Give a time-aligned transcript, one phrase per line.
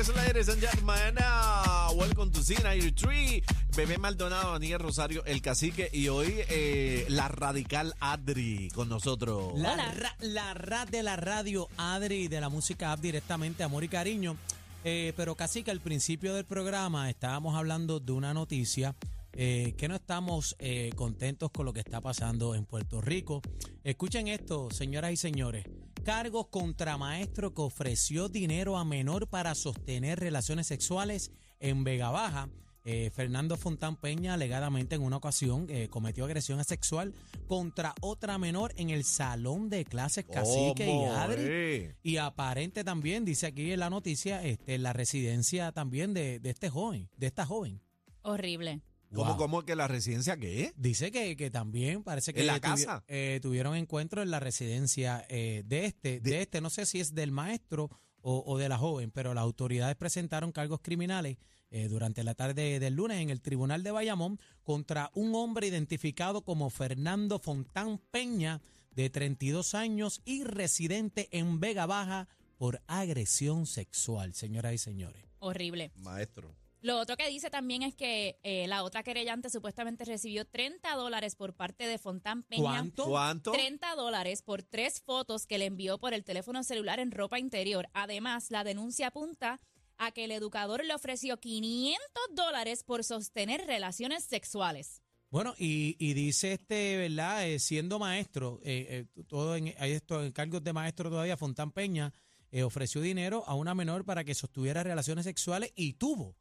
[0.00, 1.18] Yes, ladies and gentlemen.
[1.18, 3.44] Uh, welcome to C93.
[3.76, 9.52] Bebé Maldonado, Daniel Rosario, El Cacique y hoy eh, la radical Adri con nosotros.
[9.58, 14.38] La, ra, de la radio Adri de la música app directamente, amor y cariño.
[14.84, 18.96] Eh, pero casi que al principio del programa estábamos hablando de una noticia
[19.34, 20.56] eh, que no estamos
[20.96, 23.42] contentos con lo que está pasando en Puerto Rico.
[23.84, 25.66] Escuchen esto, señoras y señores.
[26.04, 32.48] Cargos contra maestro que ofreció dinero a menor para sostener relaciones sexuales en Vega Baja.
[32.84, 37.14] Eh, Fernando Fontán Peña alegadamente en una ocasión eh, cometió agresión sexual
[37.46, 41.42] contra otra menor en el salón de clases Cacique y ¿Cómo, Adri.
[41.46, 41.96] eh?
[42.02, 46.70] Y aparente también, dice aquí en la noticia, este, la residencia también de, de este
[46.70, 47.82] joven, de esta joven.
[48.22, 48.80] Horrible.
[49.12, 49.36] ¿Cómo, Wow.
[49.38, 50.72] cómo que la residencia qué?
[50.76, 53.04] Dice que, que también parece que ¿En la tuvi- casa?
[53.08, 57.00] eh, tuvieron encuentro en la residencia eh, de este, de, De- este, no sé si
[57.00, 57.90] es del maestro
[58.22, 61.38] o, o de la joven, pero las autoridades presentaron cargos criminales
[61.72, 66.42] eh, durante la tarde del lunes en el tribunal de Bayamón contra un hombre identificado
[66.42, 68.60] como Fernando Fontán Peña,
[68.92, 75.24] de 32 años y residente en Vega Baja por agresión sexual, señoras y señores.
[75.38, 75.92] Horrible.
[75.96, 76.54] Maestro.
[76.82, 81.36] Lo otro que dice también es que eh, la otra querellante supuestamente recibió 30 dólares
[81.36, 82.62] por parte de Fontán Peña.
[82.62, 83.04] ¿Cuánto?
[83.06, 83.52] ¿Cuánto?
[83.52, 87.88] 30 dólares por tres fotos que le envió por el teléfono celular en ropa interior.
[87.92, 89.60] Además, la denuncia apunta
[89.98, 92.00] a que el educador le ofreció 500
[92.34, 95.02] dólares por sostener relaciones sexuales.
[95.30, 97.46] Bueno, y, y dice este, ¿verdad?
[97.46, 101.70] Eh, siendo maestro, eh, eh, todo en, hay esto en cargos de maestro todavía, Fontán
[101.70, 102.12] Peña
[102.52, 106.34] eh, ofreció dinero a una menor para que sostuviera relaciones sexuales y tuvo.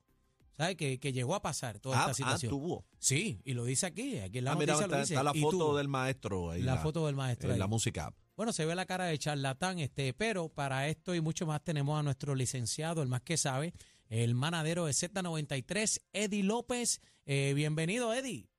[0.59, 0.75] ¿Sabes?
[0.75, 2.49] Que, que llegó a pasar toda Ah, esta ah, situación.
[2.49, 2.85] tuvo.
[2.97, 5.13] Sí, y lo dice aquí, aquí en la Ah, mira, noticia lo está, dice.
[5.13, 6.61] está la foto del maestro ahí.
[6.63, 7.59] La foto del maestro En ahí.
[7.59, 8.13] la música.
[8.35, 11.97] Bueno, se ve la cara de charlatán, este, pero para esto y mucho más tenemos
[11.97, 13.73] a nuestro licenciado, el más que sabe,
[14.09, 16.99] el manadero de Z93, Eddie López.
[17.25, 18.49] Eh, bienvenido, Eddie.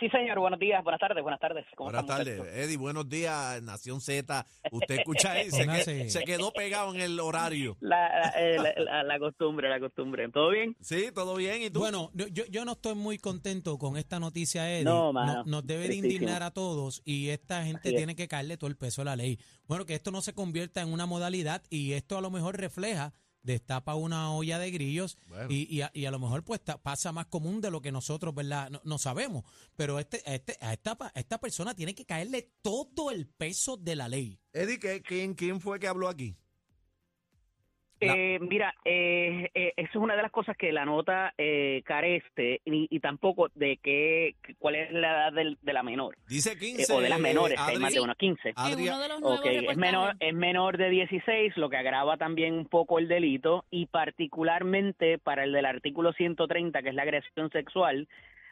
[0.00, 0.38] Sí, señor.
[0.38, 1.66] Buenos días, buenas tardes, buenas tardes.
[1.76, 2.40] ¿Cómo Buenas tardes.
[2.54, 4.46] Eddie, buenos días, Nación Z.
[4.72, 7.76] Usted escucha ahí, se, quedó pegado en el horario.
[7.80, 10.26] La, la, eh, la- la- la costumbre, la costumbre.
[10.30, 10.74] ¿Todo bien?
[10.80, 11.60] Sí, todo bien.
[11.62, 11.80] ¿Y tú?
[11.80, 14.84] Bueno, yo- yo, no estoy muy contento con esta noticia, Eddie.
[14.84, 17.94] No, mano, nos debe de indignar a todos y esta gente es.
[17.94, 19.38] tiene que caerle todo el peso a la ley.
[19.66, 23.12] Bueno, que esto no se convierta en una modalidad y esto a lo mejor refleja,
[23.42, 25.46] destapa una olla de grillos Bueno.
[25.50, 27.92] y, y, a, y a lo mejor pues ta- pasa más común de lo que
[27.92, 28.70] nosotros, ¿verdad?
[28.70, 29.44] No, no sabemos.
[29.76, 33.26] Pero este, a este, a, esta, pa- a esta persona tiene que caerle todo el
[33.28, 34.38] peso de la ley.
[34.52, 36.36] Eddie, ¿qué- quién, ¿quién fue que habló aquí?
[38.00, 42.60] Eh, mira, eh, eh, eso es una de las cosas que la nota eh, carece
[42.64, 46.16] y, y tampoco de qué, cuál es la edad del- de la menor.
[46.28, 46.92] Dice eh, 15.
[46.94, 48.54] o de las menores, que hay más de unos 15.
[48.54, 51.76] Adri- en uno de los nuevos Ok, es menor, es menor de 16, lo que
[51.76, 56.94] agrava también un poco el delito y particularmente para el del artículo 130, que es
[56.94, 58.08] la agresión sexual,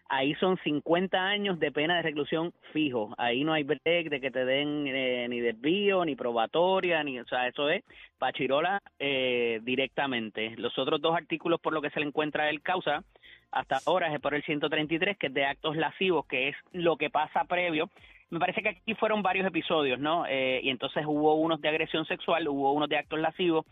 [0.09, 3.15] ahí son 50 años de pena de reclusión fijo.
[3.19, 7.27] Ahí no hay break de que te den eh, ni desvío, ni probatoria, ni, o
[7.27, 7.85] sea, eso es
[8.19, 10.55] pachirola eh, directamente.
[10.57, 13.05] Los otros dos artículos por lo que se le encuentra el causa
[13.51, 17.11] hasta ahora es por el 133, que es de actos lascivos, que es lo que
[17.11, 17.89] pasa previo
[18.31, 20.27] me parece que aquí fueron varios episodios, ¿no?
[20.27, 23.65] Eh, y entonces hubo unos de agresión sexual, hubo unos de actos lascivos,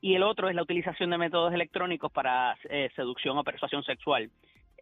[0.00, 4.30] y el otro es la utilización de métodos electrónicos para eh, seducción o persuasión sexual.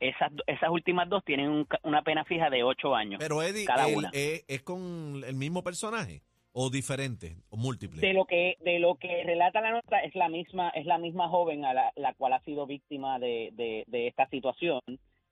[0.01, 3.19] Esas, esas últimas dos tienen un ca- una pena fija de ocho años.
[3.21, 4.11] Pero Eddie, cada él, una.
[4.15, 6.23] eh, ¿es con el mismo personaje
[6.53, 8.01] o diferente o múltiple?
[8.01, 11.29] De lo que de lo que relata la nota es la misma es la misma
[11.29, 14.81] joven a la, la cual ha sido víctima de, de, de esta situación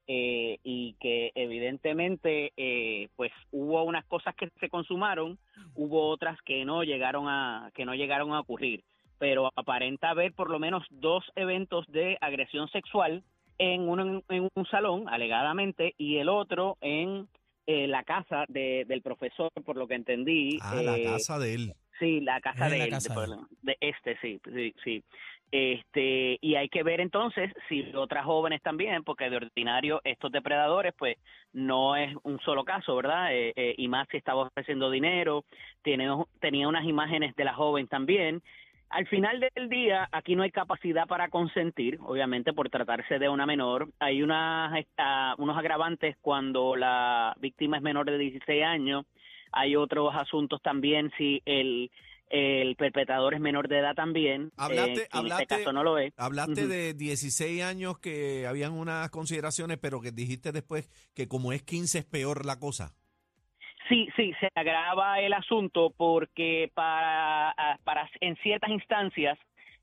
[0.06, 5.38] eh, y que evidentemente eh, pues hubo unas cosas que se consumaron,
[5.74, 8.84] hubo otras que no llegaron a que no llegaron a ocurrir,
[9.18, 13.22] pero aparenta haber por lo menos dos eventos de agresión sexual
[13.58, 17.28] en un, en un salón alegadamente y el otro en
[17.66, 21.54] eh, la casa de, del profesor por lo que entendí ah, la eh, casa de
[21.54, 21.72] él.
[21.98, 23.38] Sí, la casa Es de la él, casa de, de él.
[23.62, 25.04] de este, sí, sí, sí.
[25.50, 30.92] Este, y hay que ver entonces si otras jóvenes también, porque de ordinario estos depredadores,
[30.98, 31.16] pues
[31.54, 33.34] no es un solo caso, ¿verdad?
[33.34, 35.44] Eh, eh, y más si estaba ofreciendo dinero,
[35.82, 36.08] tiene,
[36.40, 38.42] tenía unas imágenes de la joven también,
[38.90, 43.44] Al final del día, aquí no hay capacidad para consentir, obviamente por tratarse de una
[43.44, 43.90] menor.
[43.98, 49.04] Hay unas, esta- unos agravantes cuando la víctima es menor de 16 años.
[49.52, 51.90] Hay otros asuntos también si el,
[52.30, 54.50] el perpetrador es menor de edad también.
[54.56, 56.12] Hablaste- eh, hablaste- este caso no lo es.
[56.16, 61.62] Hablaste de 16 años que habían unas consideraciones, pero que dijiste después que como es
[61.62, 62.94] 15 es peor la cosa.
[63.88, 69.38] Sí, sí, se agrava el asunto porque para, ah, para en ciertas instancias,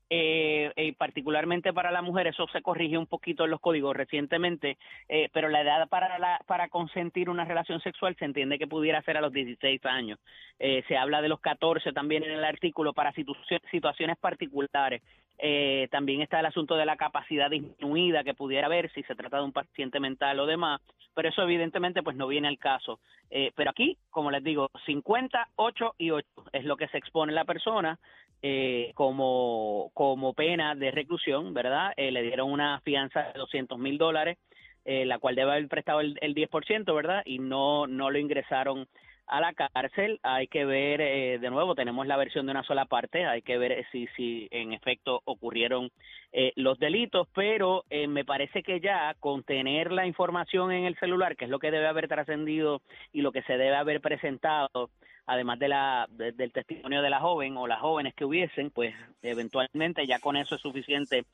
[0.08, 4.78] eh, eh, particularmente para la mujer, eso se corrige un poquito en los códigos recientemente,
[5.08, 9.02] eh, pero la edad para la, para consentir una relación sexual se entiende que pudiera
[9.02, 10.18] ser a los 16 años.
[10.58, 13.36] Eh, se habla de los 14 también en el artículo para situ-
[13.70, 15.02] situaciones particulares.
[15.38, 19.36] Eh, también está el asunto de la capacidad disminuida que pudiera haber si se trata
[19.36, 20.80] de un paciente mental o demás,
[21.14, 23.00] pero eso evidentemente pues no viene al caso.
[23.30, 27.32] Eh, pero aquí, como les digo, 50, 8 y 8 es lo que se expone
[27.32, 27.98] la persona
[28.42, 31.92] eh, como, como pena de reclusión, ¿verdad?
[31.96, 34.38] Eh, le dieron una fianza de 200 mil dólares,
[34.84, 37.22] eh, la cual debe haber prestado el, el 10%, ¿verdad?
[37.24, 38.86] Y no, no lo ingresaron
[39.26, 40.20] a la cárcel.
[40.22, 43.58] Hay que ver, eh, de nuevo, tenemos la versión de una sola parte, hay que
[43.58, 45.90] ver si, si en efecto ocurrieron
[46.32, 50.96] eh, los delitos, pero eh, me parece que ya con tener la información en el
[50.98, 54.90] celular, que es lo que debe haber trascendido y lo que se debe haber presentado,
[55.26, 58.94] además de la, de- del testimonio de la joven o las jóvenes que hubiesen, pues
[59.22, 61.24] eventualmente ya con eso es suficiente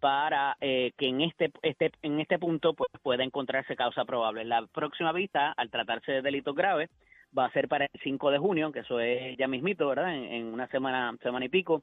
[0.00, 4.44] para eh, que en este, este en este punto pues, pueda encontrarse causa probable.
[4.44, 6.90] La próxima vista, al tratarse de delitos graves,
[7.36, 10.14] va a ser para el 5 de junio, que eso es ya mismito, ¿verdad?
[10.14, 11.82] En, en una semana, semana y pico.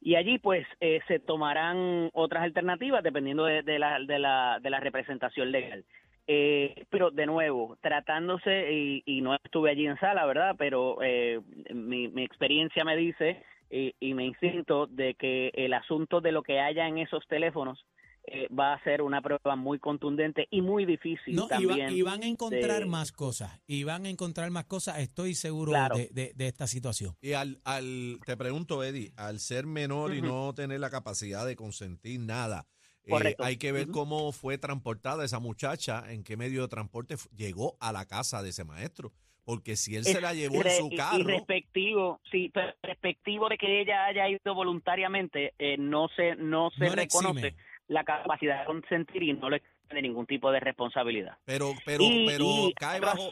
[0.00, 4.70] Y allí, pues, eh, se tomarán otras alternativas dependiendo de, de la, de, la, de
[4.70, 5.84] la representación legal.
[6.28, 10.56] Eh, pero de nuevo, tratándose, y, y no estuve allí en sala, ¿verdad?
[10.58, 11.40] Pero eh,
[11.72, 16.42] mi, mi experiencia me dice y, y mi instinto de que el asunto de lo
[16.42, 17.84] que haya en esos teléfonos
[18.28, 21.90] eh, va a ser una prueba muy contundente y muy difícil No, y, va- también.
[21.96, 23.60] y van a encontrar de- más cosas.
[23.68, 24.98] Y van a encontrar más cosas.
[24.98, 25.96] Estoy seguro Claro.
[25.96, 27.14] de, de- de esta situación.
[27.20, 31.54] Y al, al te pregunto, Eddie, al ser menor y no tener la capacidad de
[31.54, 32.66] consentir nada,
[33.06, 37.76] eh, hay que ver cómo fue transportada esa muchacha, en qué medio de transporte llegó
[37.80, 39.12] a la casa de ese maestro.
[39.44, 42.72] Porque si él se la llevó en re- su y- carro, Y respectivo, sí, pero
[42.82, 47.62] respectivo de que ella haya ido voluntariamente, eh, no se no se No reconoce exime.
[47.86, 51.38] la capacidad de consentir y no le de ningún tipo de responsabilidad.
[51.44, 53.30] pero, pero, y, pero y cae bajo,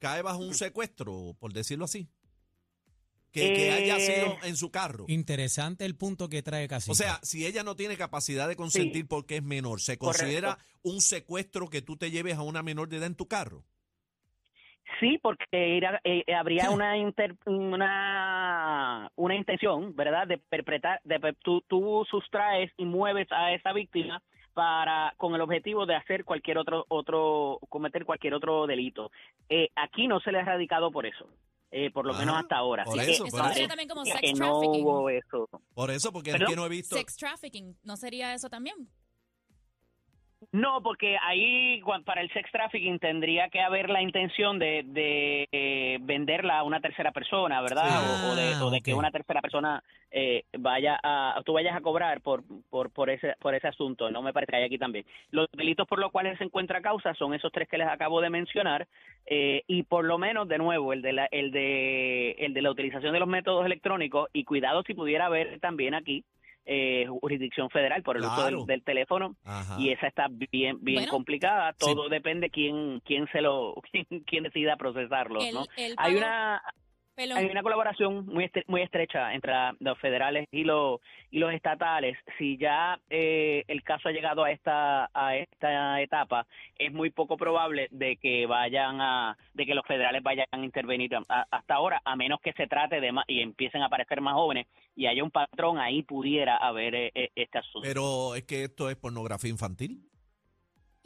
[0.00, 2.08] cae bajo un secuestro, por decirlo así.
[3.34, 5.04] Que, que haya Eh, sido en su carro.
[5.08, 6.92] Interesante el punto que trae Cacique.
[6.92, 10.20] O sea, si ella no tiene capacidad de consentir porque es menor, ¿se Correcto.
[10.22, 13.64] considera un secuestro que tú te lleves a una menor de edad en tu carro?
[15.00, 20.26] Sí, porque era- eh, habría una, inter- una una intención, ¿verdad?
[20.28, 24.22] De perpetrar, de per- tú, tú sustraes y mueves a esa víctima
[24.52, 29.10] para con el objetivo de hacer cualquier otro otro cometer cualquier otro delito.
[29.48, 31.26] Eh, aquí no se le ha radicado por eso,
[31.76, 32.84] eh, por lo Ah, menos hasta ahora.
[32.84, 33.68] por Así que eso, eso por sería eso.
[33.68, 34.84] también como que sex no trafficking.
[34.86, 35.48] hubo eso.
[35.74, 36.50] Por eso, porque es ¿Perdón?
[36.50, 36.94] que no he visto.
[36.96, 38.88] Sex trafficking, ¿no sería eso también?
[40.54, 45.98] No, porque ahí para el sex trafficking tendría que haber la intención de, de eh,
[46.00, 47.88] venderla a una tercera persona, ¿verdad?
[47.88, 51.80] O, o de, o de que una tercera persona eh, vaya a, tú vayas a
[51.80, 54.12] cobrar por, por, por ese, por ese asunto.
[54.12, 55.04] No me parece que hay aquí también.
[55.32, 58.30] Los delitos por los cuales se encuentra causa son esos tres que les acabo de
[58.30, 58.86] mencionar
[59.26, 62.70] eh, y por lo menos de nuevo el de la, el de, el de la
[62.70, 66.22] utilización de los métodos electrónicos y cuidado si pudiera haber también aquí
[66.66, 69.76] eh, jurisdicción federal por el uso del, del teléfono Ajá.
[69.78, 71.10] y esa está bien bien Bueno.
[71.12, 76.16] complicada todo depende quién quién se lo quién, quién decida procesarlo El- no el hay
[76.16, 76.62] una
[77.14, 81.38] Pelón, hay una colaboración muy estre- muy estrecha entre la- los federales y los y
[81.38, 86.92] los estatales si ya eh, el caso ha llegado a esta a esta etapa es
[86.92, 91.46] muy poco probable de que vayan a de que los federales vayan a intervenir a-
[91.50, 94.66] hasta ahora a menos que se trate de más y empiecen a aparecer más jóvenes
[94.96, 98.90] y haya un patrón ahí pudiera haber eh, eh, este asunto Pero es que esto
[98.90, 100.00] es pornografía infantil.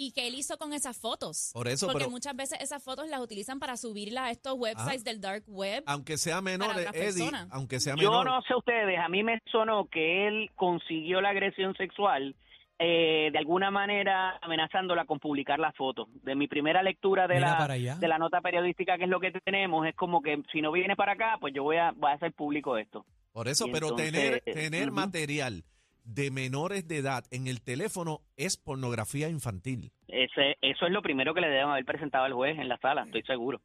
[0.01, 1.51] ¿Y qué él hizo con esas fotos?
[1.53, 5.03] Por eso, Porque pero muchas veces esas fotos las utilizan para subirlas a estos websites
[5.03, 5.83] del dark web.
[5.87, 8.27] aunque sea menor, Para otras Eddie, aunque sea Yo menor.
[8.27, 12.37] no sé ustedes, a mí me sonó que él consiguió la agresión sexual
[12.79, 16.07] eh, de alguna manera amenazándola con publicar la foto.
[16.23, 19.33] De mi primera lectura de Mira la, de la nota periodística, que es lo que
[19.33, 22.15] tenemos, es como que si no viene para acá, pues yo voy a, voy a
[22.15, 23.05] hacer público esto.
[23.33, 24.95] Por eso, Y pero entonces, tener, tener ujú.
[24.95, 25.65] material
[26.09, 29.93] de menores de edad en el teléfono es pornografía infantil.
[30.09, 33.03] Ese, eso es lo primero que le deben haber presentado al juez en la sala,
[33.03, 33.61] estoy seguro.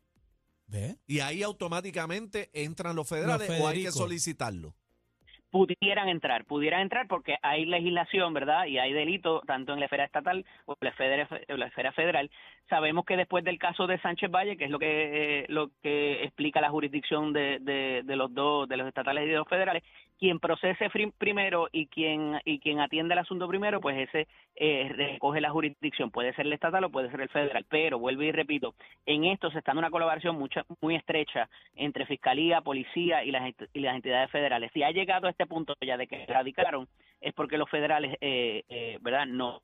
[0.68, 0.96] ¿Ve?
[1.08, 4.74] Y ahí automáticamente entran los federales o hay que solicitarlo.
[5.52, 8.66] pudieran entrar, pudieran entrar porque hay legislación, ¿verdad?
[8.66, 12.32] Y hay delito tanto en la esfera estatal o en la esfera, la esfera federal.
[12.70, 16.24] Sabemos que después del caso de Sánchez Valle, que es lo que eh, lo que
[16.24, 19.84] explica la jurisdicción de, de, los dos, de los estatales y de los federales,
[20.24, 25.42] quien procese primero y quien y quien atiende el asunto primero, pues ese eh, recoge
[25.42, 26.12] la jurisdicción.
[26.12, 27.66] Puede ser el estatal o puede ser el federal.
[27.68, 28.74] Pero vuelvo y repito,
[29.06, 33.54] en esto se está en una colaboración mucha, muy estrecha entre fiscalía, policía y las,
[33.74, 34.72] y las entidades federales.
[34.74, 36.88] Si ha llegado a este punto ya de que radicaron,
[37.20, 39.26] es porque los federales, eh, eh, ¿verdad?
[39.26, 39.62] No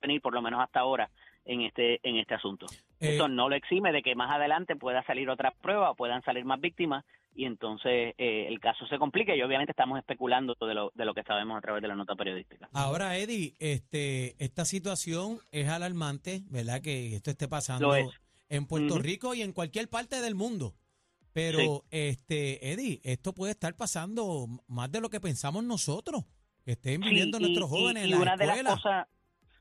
[0.00, 1.08] venir por lo menos hasta ahora
[1.44, 2.66] en este en este asunto.
[3.00, 6.22] Eh, Eso no lo exime de que más adelante pueda salir otra prueba o puedan
[6.22, 10.74] salir más víctimas y entonces eh, el caso se complica y obviamente estamos especulando de
[10.74, 12.68] lo, de lo que sabemos a través de la nota periodística.
[12.72, 16.82] Ahora, Eddie, este, esta situación es alarmante, ¿verdad?
[16.82, 17.94] Que esto esté pasando
[18.48, 20.74] en Puerto Rico y en cualquier parte del mundo.
[21.32, 26.24] Pero, este, Eddie, esto puede estar pasando más de lo que pensamos nosotros,
[26.62, 28.56] que estén viviendo nuestros jóvenes en la una escuela.
[28.56, 29.06] De las cosas,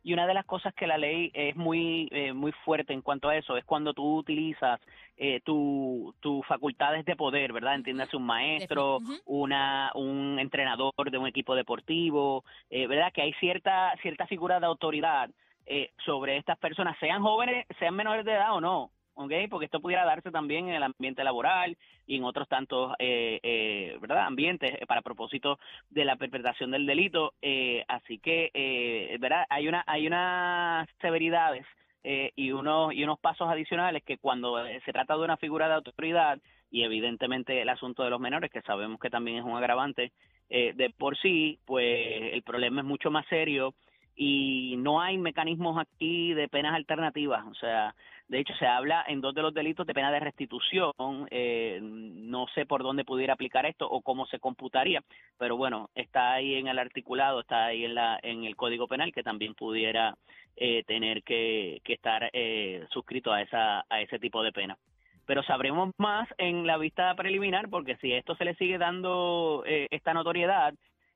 [0.03, 3.29] y una de las cosas que la ley es muy eh, muy fuerte en cuanto
[3.29, 4.79] a eso es cuando tú utilizas
[5.17, 7.75] eh, tus tu facultades de poder, ¿verdad?
[7.75, 13.12] Entiéndase un maestro, una un entrenador de un equipo deportivo, eh, ¿verdad?
[13.13, 15.29] Que hay cierta cierta figura de autoridad
[15.65, 18.91] eh, sobre estas personas, sean jóvenes, sean menores de edad o no.
[19.22, 19.48] ¿Okay?
[19.48, 23.98] porque esto pudiera darse también en el ambiente laboral y en otros tantos eh, eh,
[24.01, 24.25] ¿verdad?
[24.25, 25.60] ambientes eh, para propósito
[25.90, 27.34] de la perpetración del delito.
[27.42, 29.46] Eh, así que eh, ¿verdad?
[29.50, 31.66] hay una hay unas severidades
[32.04, 36.40] y unos y unos pasos adicionales que cuando se trata de una figura de autoridad
[36.72, 40.12] y evidentemente el asunto de los menores que sabemos que también es un agravante
[40.50, 43.75] de por sí pues el problema es mucho más serio
[44.24, 47.96] y no hay mecanismos aquí de penas alternativas o sea
[48.32, 50.94] de hecho, se habla en dos de los delitos de pena de restitución.
[51.30, 55.04] Eh, no sé por dónde pudiera aplicar esto o cómo se computaría,
[55.38, 59.12] pero bueno, está ahí en el articulado, está ahí en, la, en el Código Penal
[59.12, 60.16] que también pudiera
[60.56, 64.78] eh, tener que, estar eh, suscrito a, esa, a ese tipo de pena
[65.25, 69.88] pero sabremos más en la vista preliminar porque si esto se le sigue dando eh,
[69.92, 70.74] esta notoriedad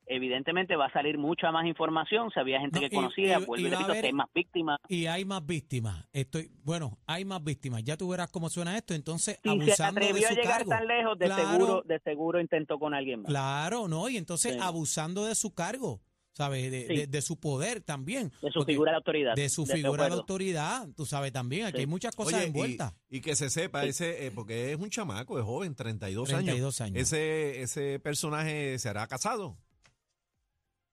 [0.08, 4.14] evidentemente va a salir mucha más información, si había gente que conocía, vuelve y, hay
[4.14, 4.80] más víctimas.
[4.88, 6.08] Y hay más víctimas.
[6.14, 7.84] Estoy, bueno, hay más víctimas.
[7.84, 11.28] Ya tú verás cómo suena esto, entonces abusando de su a llegar tan lejos, de
[11.28, 13.30] seguro, de seguro intentó con alguien más.
[13.30, 16.02] Claro, no, y entonces abusando de su cargo.
[16.36, 16.70] ¿sabes?
[16.70, 18.32] De, su poder también.
[18.42, 19.36] De su figura de autoridad.
[19.36, 22.94] De su figura de autoridad, tú sabes también, aquí hay muchas cosas envueltas.
[23.10, 26.98] Y, que se sepa, ese eh, porque es un chamaco, es joven, 32, 32 años.
[26.98, 29.58] Ese, ese personaje se hará casado.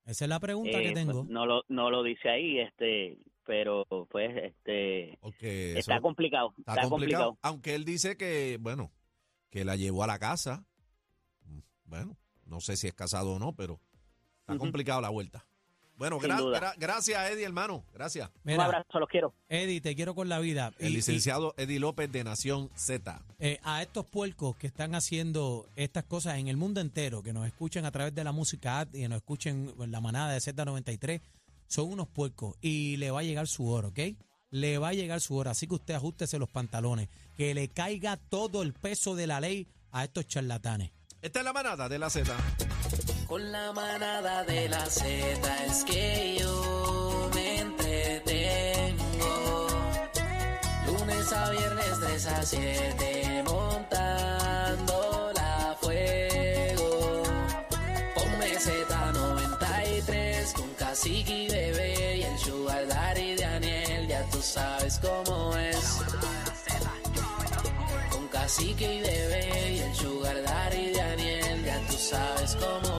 [0.04, 1.24] Esa es la pregunta que eh, tengo.
[1.24, 5.18] Pues, no lo no lo dice ahí, este, pero pues este
[5.78, 7.38] está complicado, está, complicado.
[7.42, 8.90] Aunque él dice que bueno,
[9.50, 10.64] que la llevó a la casa.
[11.44, 12.16] Mm, bueno,
[12.46, 13.80] no sé si es casado o no, pero
[14.40, 15.46] está complicado la vuelta.
[15.96, 17.84] Bueno, gracias, Eddie, hermano.
[17.94, 18.30] Gracias.
[18.44, 19.34] Un abrazo, los quiero.
[19.48, 20.72] Eddie, te quiero con la vida.
[20.78, 23.22] El licenciado Eddie López de Nación Z.
[23.38, 27.46] Eh, a estos puercos que están haciendo estas cosas en el mundo entero, que nos
[27.46, 31.20] escuchen a través de la música y nos escuchen en la manada de Z93,
[31.66, 34.00] son unos puercos y le va a llegar su hora, ¿ok?
[34.50, 38.16] Le va a llegar su hora, así que usted ajustese los pantalones, que le caiga
[38.16, 40.90] todo el peso de la ley a estos charlatanes.
[41.22, 42.34] Esta es la manada de la Z.
[43.32, 49.68] Con la manada de la Z es que yo me entretengo.
[50.86, 57.22] Lunes a viernes 3 a 7 montando la fuego.
[58.16, 65.00] Ponme Z93 con cacique y bebé y el sugar daddy de Daniel, ya tú sabes
[65.00, 66.02] cómo es.
[68.10, 70.82] Con cacique y bebé y el sugar daddy
[72.12, 72.82] sabes cómo